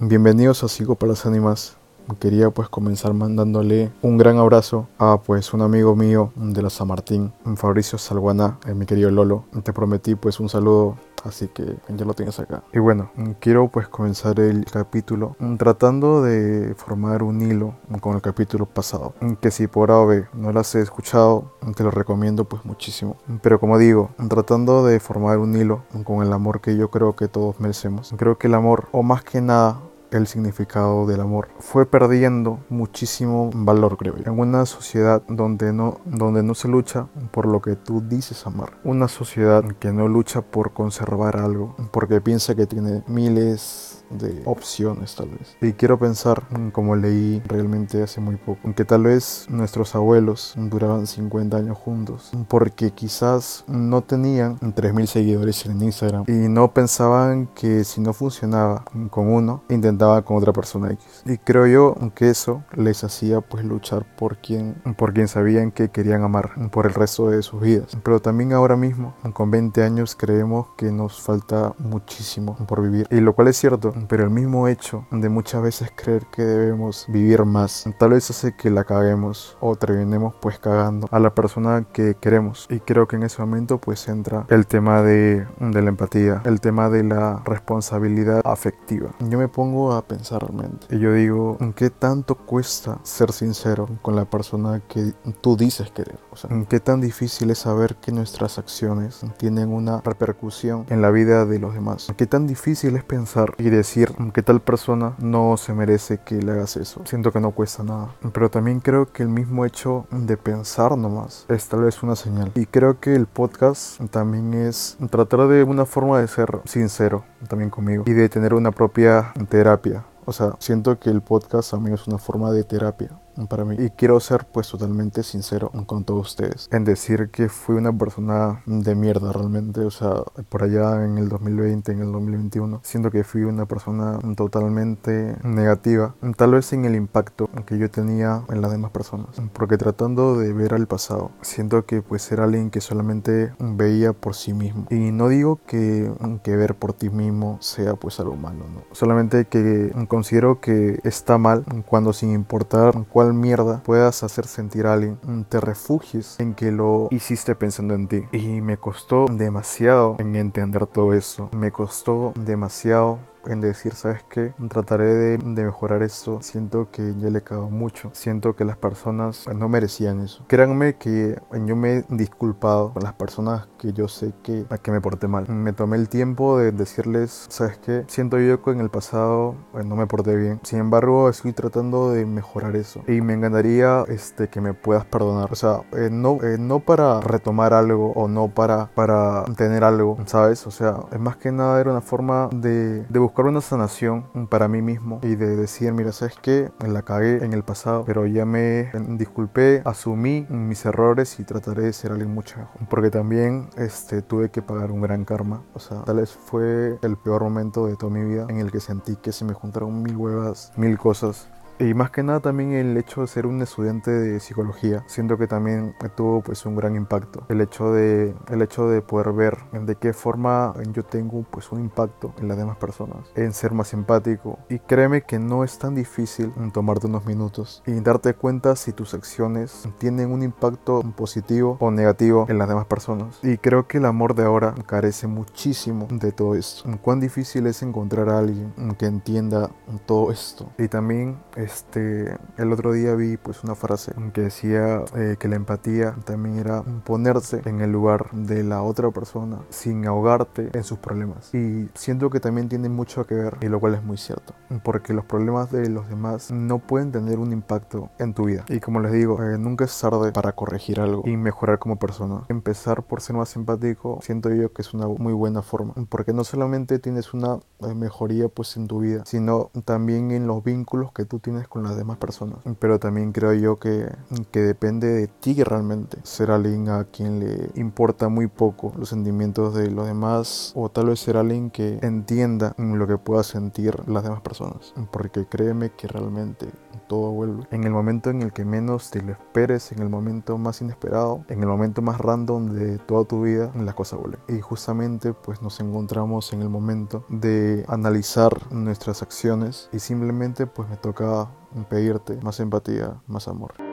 Bienvenidos 0.00 0.62
a 0.62 0.68
Sigo 0.68 0.94
para 0.94 1.10
las 1.10 1.26
Ánimas. 1.26 1.76
Quería 2.20 2.50
pues 2.50 2.68
comenzar 2.68 3.14
mandándole 3.14 3.90
un 4.00 4.16
gran 4.16 4.38
abrazo 4.38 4.86
a 4.96 5.20
pues 5.20 5.52
un 5.52 5.60
amigo 5.60 5.96
mío 5.96 6.32
de 6.36 6.62
la 6.62 6.70
San 6.70 6.86
Martín, 6.86 7.32
Fabricio 7.56 7.98
Salguana, 7.98 8.60
eh, 8.68 8.74
mi 8.74 8.86
querido 8.86 9.10
Lolo. 9.10 9.44
Te 9.64 9.72
prometí 9.72 10.14
pues 10.14 10.38
un 10.38 10.48
saludo 10.48 10.96
así 11.24 11.48
que 11.48 11.64
ya 11.88 12.04
lo 12.04 12.14
tienes 12.14 12.38
acá. 12.38 12.62
Y 12.72 12.78
bueno, 12.78 13.10
quiero 13.40 13.68
pues 13.68 13.88
comenzar 13.88 14.38
el 14.40 14.64
capítulo 14.66 15.36
tratando 15.58 16.22
de 16.22 16.74
formar 16.76 17.22
un 17.24 17.42
hilo 17.42 17.74
con 18.00 18.14
el 18.14 18.22
capítulo 18.22 18.66
pasado, 18.66 19.14
que 19.40 19.50
si 19.50 19.66
por 19.66 19.90
A 19.90 19.98
o 19.98 20.06
B 20.06 20.26
no 20.32 20.52
lo 20.52 20.60
has 20.60 20.74
escuchado, 20.76 21.52
te 21.76 21.82
lo 21.82 21.90
recomiendo 21.90 22.44
pues 22.44 22.64
muchísimo. 22.64 23.16
Pero 23.42 23.58
como 23.58 23.78
digo, 23.78 24.10
tratando 24.28 24.86
de 24.86 25.00
formar 25.00 25.38
un 25.38 25.56
hilo 25.56 25.82
con 26.04 26.24
el 26.24 26.32
amor 26.32 26.60
que 26.60 26.76
yo 26.76 26.88
creo 26.88 27.16
que 27.16 27.28
todos 27.28 27.58
merecemos. 27.60 28.14
Creo 28.16 28.38
que 28.38 28.46
el 28.46 28.54
amor, 28.54 28.88
o 28.92 29.02
más 29.02 29.24
que 29.24 29.40
nada, 29.40 29.80
el 30.10 30.26
significado 30.26 31.06
del 31.06 31.20
amor. 31.20 31.48
Fue 31.58 31.86
perdiendo 31.86 32.60
muchísimo 32.68 33.50
valor, 33.54 33.96
creo 33.96 34.16
yo. 34.16 34.32
En 34.32 34.38
una 34.38 34.66
sociedad 34.66 35.22
donde 35.28 35.72
no, 35.72 36.00
donde 36.04 36.42
no 36.42 36.54
se 36.54 36.68
lucha 36.68 37.06
por 37.30 37.46
lo 37.46 37.60
que 37.60 37.76
tú 37.76 38.02
dices 38.06 38.46
amar. 38.46 38.78
Una 38.84 39.08
sociedad 39.08 39.64
que 39.78 39.92
no 39.92 40.08
lucha 40.08 40.42
por 40.42 40.72
conservar 40.72 41.36
algo, 41.36 41.76
porque 41.92 42.20
piensa 42.20 42.54
que 42.54 42.66
tiene 42.66 43.02
miles 43.06 43.87
de 44.10 44.42
opciones 44.44 45.14
tal 45.14 45.30
vez. 45.30 45.56
Y 45.60 45.72
quiero 45.72 45.98
pensar, 45.98 46.42
como 46.72 46.96
leí 46.96 47.42
realmente 47.46 48.02
hace 48.02 48.20
muy 48.20 48.36
poco, 48.36 48.72
que 48.74 48.84
tal 48.84 49.04
vez 49.04 49.46
nuestros 49.48 49.94
abuelos 49.94 50.54
duraban 50.56 51.06
50 51.06 51.56
años 51.56 51.78
juntos, 51.78 52.30
porque 52.48 52.90
quizás 52.90 53.64
no 53.66 54.02
tenían 54.02 54.58
3.000 54.58 55.06
seguidores 55.06 55.66
en 55.66 55.82
Instagram 55.82 56.24
y 56.26 56.48
no 56.48 56.72
pensaban 56.72 57.48
que 57.54 57.84
si 57.84 58.00
no 58.00 58.12
funcionaba 58.12 58.84
con 59.10 59.32
uno, 59.32 59.62
intentaba 59.68 60.22
con 60.22 60.36
otra 60.36 60.52
persona 60.52 60.90
X. 60.92 61.22
Y 61.26 61.38
creo 61.38 61.66
yo 61.66 61.96
que 62.14 62.30
eso 62.30 62.62
les 62.74 63.04
hacía 63.04 63.40
pues 63.40 63.64
luchar 63.64 64.06
por 64.16 64.38
quien, 64.38 64.74
por 64.96 65.12
quien 65.12 65.28
sabían 65.28 65.70
que 65.70 65.90
querían 65.90 66.22
amar 66.22 66.70
por 66.70 66.86
el 66.86 66.94
resto 66.94 67.30
de 67.30 67.42
sus 67.42 67.60
vidas. 67.60 67.96
Pero 68.02 68.20
también 68.20 68.52
ahora 68.52 68.76
mismo, 68.76 69.14
con 69.32 69.50
20 69.50 69.82
años, 69.82 70.14
creemos 70.14 70.68
que 70.76 70.90
nos 70.92 71.20
falta 71.20 71.74
muchísimo 71.78 72.56
por 72.66 72.82
vivir. 72.82 73.06
Y 73.10 73.20
lo 73.20 73.34
cual 73.34 73.48
es 73.48 73.56
cierto, 73.56 73.92
pero 74.08 74.24
el 74.24 74.30
mismo 74.30 74.68
hecho 74.68 75.06
de 75.10 75.28
muchas 75.28 75.62
veces 75.62 75.90
creer 75.94 76.26
que 76.26 76.42
debemos 76.42 77.06
vivir 77.08 77.44
más, 77.44 77.84
tal 77.98 78.10
vez 78.10 78.30
hace 78.30 78.54
que 78.54 78.70
la 78.70 78.84
caguemos 78.84 79.56
o 79.60 79.76
terminemos 79.76 80.34
pues 80.40 80.58
cagando 80.58 81.08
a 81.10 81.18
la 81.18 81.34
persona 81.34 81.86
que 81.92 82.16
queremos. 82.20 82.66
Y 82.70 82.80
creo 82.80 83.08
que 83.08 83.16
en 83.16 83.24
ese 83.24 83.40
momento 83.40 83.78
pues 83.78 84.08
entra 84.08 84.46
el 84.48 84.66
tema 84.66 85.02
de, 85.02 85.46
de 85.58 85.82
la 85.82 85.88
empatía, 85.88 86.42
el 86.44 86.60
tema 86.60 86.88
de 86.88 87.04
la 87.04 87.42
responsabilidad 87.44 88.42
afectiva. 88.44 89.10
Yo 89.20 89.38
me 89.38 89.48
pongo 89.48 89.92
a 89.92 90.02
pensar 90.02 90.42
realmente 90.42 90.86
y 90.90 90.98
yo 90.98 91.12
digo, 91.12 91.58
¿qué 91.74 91.90
tanto 91.90 92.34
cuesta 92.34 92.98
ser 93.02 93.32
sincero 93.32 93.88
con 94.02 94.16
la 94.16 94.24
persona 94.24 94.80
que 94.88 95.12
tú 95.40 95.56
dices 95.56 95.90
querer? 95.90 96.18
O 96.30 96.36
sea, 96.36 96.50
¿qué 96.68 96.80
tan 96.80 97.00
difícil 97.00 97.50
es 97.50 97.58
saber 97.58 97.96
que 97.96 98.12
nuestras 98.12 98.58
acciones 98.58 99.20
tienen 99.38 99.72
una 99.72 100.00
repercusión 100.02 100.86
en 100.88 101.02
la 101.02 101.10
vida 101.10 101.44
de 101.44 101.58
los 101.58 101.74
demás? 101.74 102.12
¿Qué 102.16 102.26
tan 102.26 102.46
difícil 102.46 102.96
es 102.96 103.04
pensar 103.04 103.54
y 103.58 103.70
decir 103.70 103.87
que 104.32 104.42
tal 104.42 104.60
persona 104.60 105.14
no 105.18 105.56
se 105.56 105.72
merece 105.72 106.18
que 106.18 106.36
le 106.36 106.52
hagas 106.52 106.76
eso. 106.76 107.02
Siento 107.04 107.32
que 107.32 107.40
no 107.40 107.52
cuesta 107.52 107.82
nada. 107.82 108.14
Pero 108.32 108.50
también 108.50 108.80
creo 108.80 109.10
que 109.12 109.22
el 109.22 109.28
mismo 109.28 109.64
hecho 109.64 110.06
de 110.10 110.36
pensar 110.36 110.96
nomás 110.96 111.46
es 111.48 111.68
tal 111.68 111.82
vez 111.82 112.02
una 112.02 112.16
señal. 112.16 112.52
Y 112.54 112.66
creo 112.66 113.00
que 113.00 113.14
el 113.14 113.26
podcast 113.26 114.00
también 114.10 114.54
es 114.54 114.96
tratar 115.10 115.48
de 115.48 115.64
una 115.64 115.86
forma 115.86 116.20
de 116.20 116.28
ser 116.28 116.60
sincero 116.64 117.24
también 117.48 117.70
conmigo 117.70 118.04
y 118.06 118.12
de 118.12 118.28
tener 118.28 118.54
una 118.54 118.70
propia 118.70 119.32
terapia. 119.48 120.04
O 120.24 120.32
sea, 120.32 120.52
siento 120.58 120.98
que 120.98 121.10
el 121.10 121.22
podcast 121.22 121.70
también 121.70 121.94
es 121.94 122.06
una 122.06 122.18
forma 122.18 122.50
de 122.52 122.64
terapia 122.64 123.10
para 123.46 123.64
mí. 123.64 123.76
Y 123.78 123.90
quiero 123.90 124.18
ser 124.20 124.46
pues 124.52 124.68
totalmente 124.68 125.22
sincero 125.22 125.70
con 125.86 126.04
todos 126.04 126.28
ustedes 126.28 126.68
en 126.70 126.84
decir 126.84 127.30
que 127.30 127.48
fui 127.48 127.76
una 127.76 127.92
persona 127.92 128.62
de 128.66 128.94
mierda 128.94 129.32
realmente. 129.32 129.80
O 129.80 129.90
sea, 129.90 130.22
por 130.48 130.62
allá 130.62 131.04
en 131.04 131.18
el 131.18 131.28
2020, 131.28 131.92
en 131.92 132.00
el 132.00 132.12
2021, 132.12 132.80
siento 132.82 133.10
que 133.10 133.24
fui 133.24 133.42
una 133.42 133.66
persona 133.66 134.18
totalmente 134.36 135.36
negativa. 135.42 136.14
Tal 136.36 136.52
vez 136.52 136.72
en 136.72 136.84
el 136.84 136.94
impacto 136.94 137.48
que 137.66 137.78
yo 137.78 137.90
tenía 137.90 138.42
en 138.48 138.60
las 138.60 138.70
demás 138.70 138.90
personas. 138.90 139.28
Porque 139.52 139.76
tratando 139.76 140.38
de 140.38 140.52
ver 140.52 140.74
al 140.74 140.86
pasado, 140.86 141.30
siento 141.42 141.84
que 141.84 142.02
pues 142.02 142.30
era 142.32 142.44
alguien 142.44 142.70
que 142.70 142.80
solamente 142.80 143.52
veía 143.58 144.12
por 144.12 144.34
sí 144.34 144.54
mismo. 144.54 144.86
Y 144.90 145.10
no 145.12 145.28
digo 145.28 145.60
que, 145.66 146.12
que 146.42 146.56
ver 146.56 146.74
por 146.74 146.92
ti 146.92 147.10
mismo 147.10 147.58
sea 147.60 147.94
pues 147.94 148.20
algo 148.20 148.36
malo, 148.36 148.64
¿no? 148.72 148.82
Solamente 148.92 149.46
que 149.46 149.92
considero 150.08 150.60
que 150.60 151.00
está 151.04 151.38
mal 151.38 151.64
cuando 151.86 152.12
sin 152.12 152.30
importar 152.30 152.94
cuál 153.10 153.27
mierda 153.32 153.82
puedas 153.84 154.22
hacer 154.22 154.46
sentir 154.46 154.86
a 154.86 154.94
alguien, 154.94 155.18
te 155.48 155.60
refugies 155.60 156.36
en 156.38 156.54
que 156.54 156.72
lo 156.72 157.08
hiciste 157.10 157.54
pensando 157.54 157.94
en 157.94 158.08
ti. 158.08 158.24
Y 158.32 158.60
me 158.60 158.76
costó 158.76 159.26
demasiado 159.30 160.16
en 160.18 160.36
entender 160.36 160.86
todo 160.86 161.12
eso. 161.14 161.50
Me 161.52 161.72
costó 161.72 162.32
demasiado 162.36 163.18
en 163.46 163.60
decir, 163.60 163.94
¿sabes 163.94 164.24
qué? 164.28 164.52
Trataré 164.68 165.06
de, 165.06 165.38
mejorar 165.38 166.02
esto. 166.02 166.38
Siento 166.42 166.90
que 166.90 167.14
yo 167.18 167.30
le 167.30 167.42
cago 167.42 167.70
mucho. 167.70 168.10
Siento 168.12 168.54
que 168.54 168.64
las 168.64 168.76
personas 168.76 169.46
no 169.48 169.68
merecían 169.68 170.20
eso. 170.20 170.44
Créanme 170.46 170.96
que 170.96 171.40
yo 171.66 171.76
me 171.76 171.98
he 171.98 172.04
disculpado 172.08 172.92
con 172.92 173.02
las 173.02 173.12
personas 173.14 173.68
que 173.78 173.92
yo 173.92 174.08
sé 174.08 174.32
que, 174.42 174.66
a 174.70 174.78
que 174.78 174.90
me 174.90 175.00
porté 175.00 175.28
mal. 175.28 175.48
Me 175.48 175.72
tomé 175.72 175.96
el 175.96 176.08
tiempo 176.08 176.58
de 176.58 176.72
decirles, 176.72 177.46
¿sabes 177.48 177.78
qué? 177.78 178.04
Siento 178.08 178.38
yo 178.38 178.62
que 178.62 178.70
en 178.70 178.80
el 178.80 178.90
pasado 178.90 179.54
pues, 179.72 179.84
no 179.84 179.96
me 179.96 180.06
porté 180.06 180.36
bien. 180.36 180.60
Sin 180.62 180.78
embargo, 180.78 181.28
estoy 181.28 181.52
tratando 181.52 182.10
de 182.10 182.26
mejorar 182.26 182.76
eso. 182.76 183.02
Y 183.06 183.20
me 183.20 183.34
encantaría 183.34 184.04
este, 184.08 184.48
que 184.48 184.60
me 184.60 184.74
puedas 184.74 185.04
perdonar. 185.04 185.52
O 185.52 185.56
sea, 185.56 185.82
eh, 185.92 186.08
no, 186.10 186.38
eh, 186.42 186.56
no 186.58 186.80
para 186.80 187.20
retomar 187.20 187.72
algo 187.72 188.12
o 188.12 188.28
no 188.28 188.48
para, 188.48 188.86
para 188.94 189.44
tener 189.56 189.84
algo, 189.84 190.18
¿sabes? 190.26 190.66
O 190.66 190.70
sea, 190.70 190.96
es 191.12 191.20
más 191.20 191.36
que 191.36 191.52
nada 191.52 191.80
era 191.80 191.90
una 191.90 192.00
forma 192.00 192.48
de, 192.52 193.04
de 193.04 193.18
buscar 193.18 193.27
una 193.36 193.60
sanación 193.60 194.48
para 194.48 194.68
mí 194.68 194.82
mismo 194.82 195.20
y 195.22 195.34
de 195.36 195.56
decir, 195.56 195.92
mira, 195.92 196.12
¿sabes 196.12 196.34
qué? 196.40 196.70
La 196.86 197.02
cagué 197.02 197.44
en 197.44 197.52
el 197.52 197.62
pasado, 197.62 198.04
pero 198.04 198.26
ya 198.26 198.44
me 198.44 198.90
disculpé, 199.16 199.82
asumí 199.84 200.46
mis 200.48 200.84
errores 200.84 201.38
y 201.40 201.44
trataré 201.44 201.82
de 201.82 201.92
ser 201.92 202.12
alguien 202.12 202.32
mucho 202.32 202.58
mejor. 202.58 202.88
Porque 202.88 203.10
también 203.10 203.68
este, 203.76 204.22
tuve 204.22 204.50
que 204.50 204.62
pagar 204.62 204.90
un 204.90 205.00
gran 205.00 205.24
karma. 205.24 205.62
O 205.74 205.78
sea, 205.78 206.02
tal 206.02 206.16
vez 206.16 206.32
fue 206.32 206.98
el 207.02 207.16
peor 207.16 207.42
momento 207.42 207.86
de 207.86 207.96
toda 207.96 208.12
mi 208.12 208.24
vida 208.24 208.46
en 208.48 208.58
el 208.58 208.70
que 208.70 208.80
sentí 208.80 209.16
que 209.16 209.32
se 209.32 209.44
me 209.44 209.54
juntaron 209.54 210.02
mil 210.02 210.16
huevas, 210.16 210.72
mil 210.76 210.98
cosas 210.98 211.48
y 211.78 211.94
más 211.94 212.10
que 212.10 212.22
nada 212.22 212.40
también 212.40 212.72
el 212.72 212.96
hecho 212.96 213.20
de 213.20 213.26
ser 213.26 213.46
un 213.46 213.62
estudiante 213.62 214.10
de 214.10 214.40
psicología, 214.40 215.04
siento 215.06 215.38
que 215.38 215.46
también 215.46 215.94
tuvo 216.16 216.42
pues 216.42 216.66
un 216.66 216.76
gran 216.76 216.96
impacto. 216.96 217.44
El 217.48 217.60
hecho 217.60 217.92
de, 217.92 218.34
el 218.48 218.62
hecho 218.62 218.88
de 218.88 219.02
poder 219.02 219.32
ver 219.32 219.58
de 219.72 219.94
qué 219.96 220.12
forma 220.12 220.74
yo 220.92 221.04
tengo 221.04 221.44
pues 221.50 221.70
un 221.72 221.80
impacto 221.80 222.34
en 222.38 222.48
las 222.48 222.56
demás 222.56 222.76
personas, 222.76 223.30
en 223.34 223.52
ser 223.52 223.72
más 223.72 223.92
empático. 223.92 224.58
Y 224.68 224.78
créeme 224.80 225.22
que 225.22 225.38
no 225.38 225.64
es 225.64 225.78
tan 225.78 225.94
difícil 225.94 226.52
tomarte 226.72 227.06
unos 227.06 227.24
minutos 227.26 227.82
y 227.86 227.92
darte 228.00 228.34
cuenta 228.34 228.76
si 228.76 228.92
tus 228.92 229.14
acciones 229.14 229.88
tienen 229.98 230.30
un 230.32 230.42
impacto 230.42 231.02
positivo 231.16 231.76
o 231.80 231.90
negativo 231.90 232.46
en 232.48 232.58
las 232.58 232.68
demás 232.68 232.86
personas. 232.86 233.38
Y 233.42 233.58
creo 233.58 233.86
que 233.86 233.98
el 233.98 234.06
amor 234.06 234.34
de 234.34 234.44
ahora 234.44 234.74
carece 234.86 235.26
muchísimo 235.26 236.08
de 236.10 236.32
todo 236.32 236.54
esto. 236.54 236.88
Cuán 237.02 237.20
difícil 237.20 237.66
es 237.66 237.82
encontrar 237.82 238.28
a 238.28 238.38
alguien 238.38 238.72
que 238.98 239.06
entienda 239.06 239.70
todo 240.06 240.32
esto. 240.32 240.70
Y 240.78 240.88
también 240.88 241.38
este, 241.68 242.34
el 242.56 242.72
otro 242.72 242.92
día 242.92 243.14
vi 243.14 243.36
pues 243.36 243.62
una 243.62 243.74
frase 243.74 244.12
que 244.32 244.40
decía 244.40 245.04
eh, 245.14 245.36
que 245.38 245.48
la 245.48 245.56
empatía 245.56 246.16
también 246.24 246.58
era 246.58 246.82
ponerse 247.04 247.60
en 247.66 247.80
el 247.80 247.92
lugar 247.92 248.30
de 248.32 248.64
la 248.64 248.82
otra 248.82 249.10
persona 249.10 249.60
sin 249.68 250.06
ahogarte 250.06 250.70
en 250.72 250.84
sus 250.84 250.98
problemas. 250.98 251.54
Y 251.54 251.88
siento 251.94 252.30
que 252.30 252.40
también 252.40 252.68
tiene 252.68 252.88
mucho 252.88 253.26
que 253.26 253.34
ver, 253.34 253.58
y 253.60 253.66
lo 253.66 253.80
cual 253.80 253.94
es 253.94 254.02
muy 254.02 254.16
cierto, 254.16 254.54
porque 254.82 255.12
los 255.12 255.26
problemas 255.26 255.70
de 255.70 255.90
los 255.90 256.08
demás 256.08 256.50
no 256.50 256.78
pueden 256.78 257.12
tener 257.12 257.38
un 257.38 257.52
impacto 257.52 258.10
en 258.18 258.32
tu 258.32 258.46
vida. 258.46 258.64
Y 258.68 258.80
como 258.80 259.00
les 259.00 259.12
digo, 259.12 259.42
eh, 259.42 259.58
nunca 259.58 259.84
es 259.84 260.00
tarde 260.00 260.32
para 260.32 260.52
corregir 260.52 261.00
algo 261.00 261.22
y 261.26 261.36
mejorar 261.36 261.78
como 261.78 261.98
persona. 261.98 262.44
Empezar 262.48 263.02
por 263.02 263.20
ser 263.20 263.36
más 263.36 263.54
empático, 263.56 264.20
siento 264.22 264.48
yo 264.54 264.72
que 264.72 264.82
es 264.82 264.94
una 264.94 265.06
muy 265.06 265.34
buena 265.34 265.60
forma, 265.60 265.94
porque 266.08 266.32
no 266.32 266.44
solamente 266.44 266.98
tienes 266.98 267.34
una 267.34 267.58
eh, 267.80 267.94
mejoría 267.94 268.48
pues 268.48 268.76
en 268.76 268.86
tu 268.86 269.00
vida, 269.00 269.22
sino 269.26 269.70
también 269.84 270.30
en 270.30 270.46
los 270.46 270.64
vínculos 270.64 271.12
que 271.12 271.24
tú 271.24 271.40
tienes 271.40 271.57
con 271.66 271.82
las 271.82 271.96
demás 271.96 272.18
personas. 272.18 272.58
Pero 272.78 272.98
también 272.98 273.32
creo 273.32 273.54
yo 273.54 273.76
que, 273.76 274.08
que 274.52 274.60
depende 274.60 275.08
de 275.08 275.26
ti 275.26 275.62
realmente 275.62 276.18
ser 276.22 276.50
alguien 276.50 276.88
a 276.88 277.04
quien 277.04 277.40
le 277.40 277.70
importa 277.74 278.28
muy 278.28 278.46
poco 278.46 278.92
los 278.96 279.08
sentimientos 279.08 279.74
de 279.74 279.90
los 279.90 280.06
demás 280.06 280.72
o 280.76 280.88
tal 280.90 281.06
vez 281.06 281.20
ser 281.20 281.36
alguien 281.36 281.70
que 281.70 281.98
entienda 282.02 282.74
lo 282.78 283.06
que 283.06 283.18
pueda 283.18 283.42
sentir 283.42 284.08
las 284.08 284.22
demás 284.22 284.42
personas. 284.42 284.94
Porque 285.10 285.46
créeme 285.46 285.90
que 285.90 286.06
realmente 286.06 286.68
todo 287.08 287.32
vuelve. 287.32 287.66
En 287.70 287.84
el 287.84 287.90
momento 287.90 288.30
en 288.30 288.42
el 288.42 288.52
que 288.52 288.64
menos 288.64 289.10
te 289.10 289.22
lo 289.22 289.32
esperes, 289.32 289.90
en 289.92 290.00
el 290.00 290.08
momento 290.08 290.58
más 290.58 290.80
inesperado, 290.80 291.44
en 291.48 291.60
el 291.60 291.66
momento 291.66 292.02
más 292.02 292.18
random 292.18 292.74
de 292.74 292.98
toda 292.98 293.24
tu 293.24 293.42
vida, 293.42 293.72
las 293.74 293.94
cosas 293.94 294.20
vuelven. 294.20 294.40
Y 294.48 294.60
justamente 294.60 295.32
pues 295.32 295.62
nos 295.62 295.80
encontramos 295.80 296.52
en 296.52 296.62
el 296.62 296.68
momento 296.68 297.24
de 297.28 297.84
analizar 297.88 298.72
nuestras 298.72 299.22
acciones 299.22 299.88
y 299.92 299.98
simplemente 299.98 300.66
pues 300.66 300.88
me 300.88 300.96
toca 300.96 301.47
pedirte 301.88 302.36
más 302.42 302.60
empatía, 302.60 303.20
más 303.26 303.48
amor. 303.48 303.87